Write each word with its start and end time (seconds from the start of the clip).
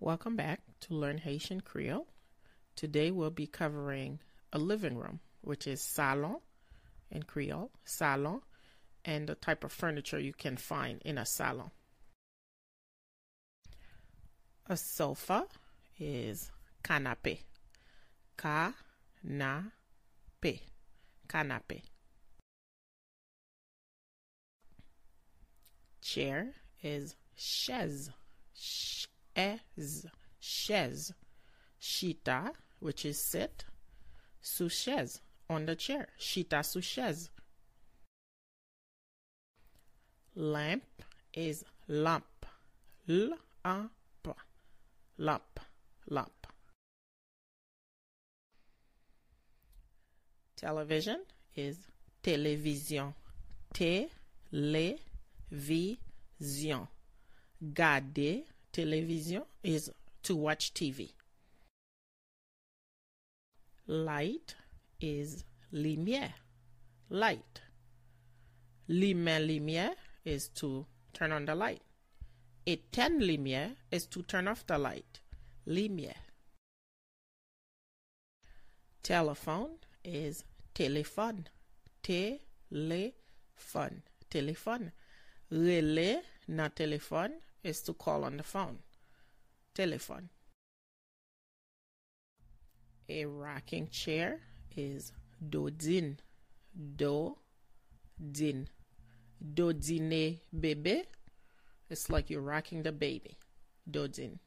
Welcome 0.00 0.36
back 0.36 0.62
to 0.80 0.94
Learn 0.94 1.18
Haitian 1.18 1.60
Creole. 1.60 2.06
Today 2.74 3.10
we'll 3.10 3.28
be 3.30 3.46
covering 3.46 4.20
a 4.50 4.58
living 4.58 4.96
room, 4.96 5.20
which 5.42 5.66
is 5.66 5.82
salon 5.82 6.38
in 7.10 7.24
Creole, 7.24 7.70
salon, 7.84 8.40
and 9.04 9.28
the 9.28 9.34
type 9.34 9.62
of 9.62 9.72
furniture 9.72 10.18
you 10.18 10.32
can 10.32 10.56
find 10.56 11.02
in 11.04 11.18
a 11.18 11.26
salon. 11.26 11.70
A 14.66 14.76
sofa 14.78 15.46
is 15.98 16.50
canapé. 16.82 17.40
Ka-na-pe. 18.38 18.72
Canapé. 21.28 21.91
Chair 26.12 26.52
is 26.82 27.16
chaise. 27.34 28.10
Chaise. 28.54 30.04
Chaise. 30.38 31.14
Shita, 31.80 32.50
which 32.80 33.06
is 33.06 33.18
sit. 33.18 33.64
Sous 34.42 34.68
chaise. 34.68 35.22
On 35.48 35.64
the 35.64 35.74
chair. 35.74 36.08
Shita 36.20 36.62
sous 36.62 36.84
chaise. 36.84 37.30
Lamp 40.34 40.84
is 41.32 41.64
lamp. 41.88 42.44
L-a-p. 43.08 44.30
Lamp. 45.16 45.60
Lamp. 46.10 46.46
Television 50.56 51.20
is 51.56 51.78
télévision. 52.22 53.14
Télévision. 53.72 55.11
Garder 57.74 58.44
télévision 58.72 59.44
is 59.62 59.90
to 60.22 60.34
watch 60.34 60.72
TV. 60.72 61.12
Light 63.86 64.56
is 65.00 65.44
lumière. 65.70 66.32
Light. 67.10 67.60
Lumière, 68.88 69.46
lumière 69.46 69.96
is 70.24 70.48
to 70.48 70.86
turn 71.12 71.32
on 71.32 71.44
the 71.44 71.54
light. 71.54 71.82
Éteindre 72.66 73.20
lumière 73.20 73.76
is 73.90 74.06
to 74.06 74.22
turn 74.22 74.48
off 74.48 74.66
the 74.66 74.78
light. 74.78 75.20
Lumière. 75.66 76.16
Telephone 79.02 79.76
is 80.02 80.44
téléphone. 80.74 81.44
Téléphone. 82.02 84.02
Téléphone. 84.30 84.92
Relais 85.52 86.22
na 86.48 86.70
téléphone 86.70 87.34
is 87.62 87.82
to 87.82 87.92
call 87.92 88.24
on 88.24 88.38
the 88.38 88.42
phone. 88.42 88.78
Telephone. 89.74 90.30
A 93.10 93.26
rocking 93.26 93.86
chair 93.88 94.40
is 94.74 95.12
dodin. 95.50 96.16
Do 96.96 97.36
din. 98.18 98.66
Dodine 99.42 100.40
bébé. 100.56 101.04
It's 101.90 102.08
like 102.08 102.30
you're 102.30 102.40
rocking 102.40 102.82
the 102.82 102.92
baby. 102.92 103.36
Dodin. 103.90 104.38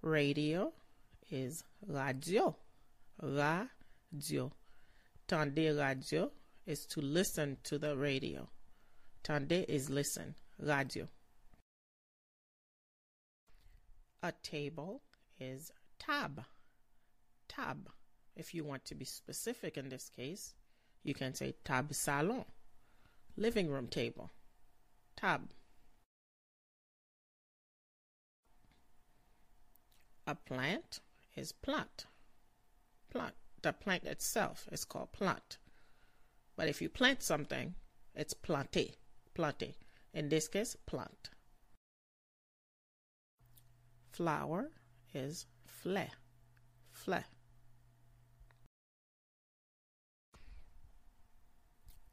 Radio 0.00 0.72
is 1.30 1.64
radio. 1.86 2.56
Radio. 3.20 4.52
Tande 5.28 5.76
radio 5.78 6.30
is 6.68 6.84
to 6.84 7.00
listen 7.00 7.56
to 7.64 7.78
the 7.78 7.96
radio. 7.96 8.46
Tande 9.24 9.64
is 9.68 9.88
listen. 9.88 10.34
Radio. 10.58 11.08
A 14.22 14.32
table 14.42 15.00
is 15.40 15.72
tab. 15.98 16.44
Tab. 17.48 17.88
If 18.36 18.54
you 18.54 18.64
want 18.64 18.84
to 18.84 18.94
be 18.94 19.06
specific 19.06 19.78
in 19.78 19.88
this 19.88 20.10
case, 20.14 20.54
you 21.02 21.14
can 21.14 21.34
say 21.34 21.54
tab 21.64 21.94
salon. 21.94 22.44
Living 23.36 23.70
room 23.70 23.88
table. 23.88 24.30
Tab. 25.16 25.48
A 30.26 30.34
plant 30.34 31.00
is 31.34 31.50
plant. 31.50 32.04
Plant. 33.10 33.34
The 33.62 33.72
plant 33.72 34.04
itself 34.04 34.68
is 34.70 34.84
called 34.84 35.12
plant. 35.12 35.56
But 36.58 36.66
if 36.66 36.82
you 36.82 36.88
plant 36.88 37.22
something, 37.22 37.76
it's 38.16 38.34
planté. 38.34 38.96
Planté. 39.32 39.74
In 40.12 40.28
this 40.28 40.48
case, 40.48 40.76
plant. 40.86 41.30
Flower 44.10 44.72
is 45.14 45.46
fleur. 45.64 46.08
Fleur. 46.90 47.24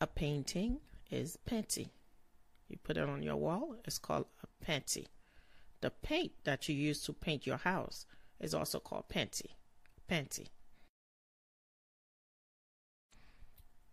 A 0.00 0.08
painting 0.08 0.80
is 1.08 1.38
panty. 1.48 1.90
You 2.68 2.78
put 2.82 2.96
it 2.96 3.08
on 3.08 3.22
your 3.22 3.36
wall, 3.36 3.76
it's 3.84 3.98
called 3.98 4.26
a 4.42 4.64
panty. 4.64 5.06
The 5.82 5.90
paint 5.90 6.32
that 6.42 6.68
you 6.68 6.74
use 6.74 7.00
to 7.04 7.12
paint 7.12 7.46
your 7.46 7.58
house 7.58 8.06
is 8.40 8.54
also 8.54 8.80
called 8.80 9.08
panty. 9.08 9.52
Panty. 10.10 10.48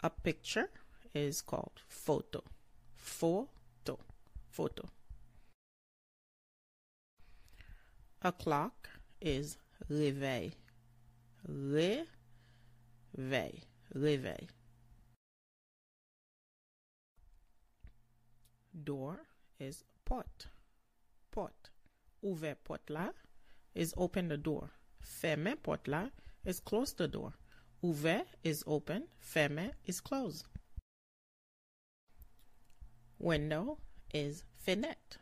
A 0.02 0.10
picture 0.10 0.70
is 1.14 1.42
called 1.42 1.82
photo. 1.90 2.42
Photo. 2.96 4.00
Photo. 4.50 4.88
A 8.22 8.32
clock 8.32 8.90
is 9.20 9.58
réveil. 9.90 10.54
Réveil. 11.46 11.98
Réveil. 13.94 14.48
Door 18.72 19.20
is 19.60 19.84
porte. 20.06 20.48
Porte. 21.30 21.72
Ouvert 22.24 22.64
porte 22.64 22.90
là 22.90 23.14
is 23.76 23.94
open 23.98 24.30
the 24.30 24.38
door. 24.38 24.70
Fermer 25.02 25.56
porte 25.56 25.88
là 25.88 26.10
is 26.46 26.62
close 26.62 26.94
the 26.94 27.08
door. 27.08 27.34
Ouvert 27.84 28.26
is 28.44 28.64
open. 28.68 29.08
Fermé 29.22 29.72
is 29.86 30.02
closed. 30.02 30.46
Window 33.18 33.78
is 34.14 34.44
fenêtre. 34.66 35.18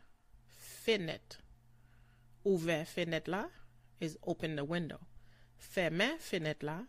Fenêtre. 0.86 1.38
Ouvert 2.44 2.86
fenêtre 2.86 3.28
là 3.28 3.48
is 4.00 4.16
open 4.26 4.56
the 4.56 4.64
window. 4.64 4.98
Fermé 5.58 6.18
fenêtre 6.18 6.62
là, 6.62 6.86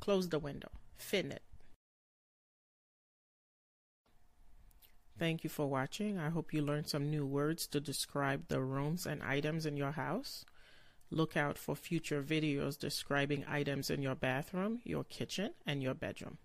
close 0.00 0.28
the 0.28 0.38
window. 0.38 0.70
Fenêtre. 0.98 1.40
Thank 5.18 5.44
you 5.44 5.50
for 5.50 5.66
watching. 5.66 6.18
I 6.18 6.30
hope 6.30 6.54
you 6.54 6.62
learned 6.62 6.88
some 6.88 7.10
new 7.10 7.26
words 7.26 7.66
to 7.68 7.80
describe 7.80 8.48
the 8.48 8.62
rooms 8.62 9.04
and 9.04 9.22
items 9.22 9.66
in 9.66 9.76
your 9.76 9.92
house. 9.92 10.46
Look 11.10 11.36
out 11.36 11.58
for 11.58 11.74
future 11.74 12.22
videos 12.22 12.78
describing 12.78 13.44
items 13.48 13.90
in 13.90 14.00
your 14.00 14.14
bathroom, 14.14 14.80
your 14.84 15.04
kitchen, 15.04 15.50
and 15.66 15.82
your 15.82 15.94
bedroom. 15.94 16.38